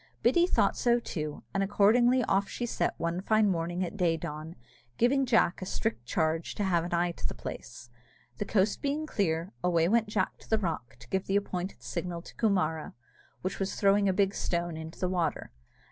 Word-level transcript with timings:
Biddy 0.23 0.47
thought 0.47 0.75
so 0.75 0.99
too, 0.99 1.43
and 1.53 1.61
accordingly 1.61 2.23
off 2.23 2.49
she 2.49 2.65
set 2.65 2.97
one 2.99 3.21
fine 3.21 3.47
morning 3.47 3.83
at 3.85 3.97
day 3.97 4.17
dawn, 4.17 4.55
giving 4.97 5.27
Jack 5.27 5.61
a 5.61 5.65
strict 5.67 6.07
charge 6.07 6.55
to 6.55 6.63
have 6.63 6.83
an 6.83 6.91
eye 6.91 7.11
to 7.11 7.27
the 7.27 7.35
place. 7.35 7.91
The 8.39 8.45
coast 8.45 8.81
being 8.81 9.05
clear, 9.05 9.53
away 9.63 9.87
went 9.87 10.07
Jack 10.07 10.39
to 10.39 10.49
the 10.49 10.57
rock 10.57 10.95
to 11.01 11.09
give 11.09 11.27
the 11.27 11.35
appointed 11.35 11.83
signal 11.83 12.23
to 12.23 12.33
Coomara, 12.35 12.95
which 13.43 13.59
was 13.59 13.75
throwing 13.75 14.09
a 14.09 14.13
big 14.13 14.33
stone 14.33 14.75
into 14.75 14.97
the 14.97 15.07
water. 15.07 15.51